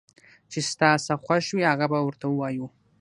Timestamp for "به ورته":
1.91-2.25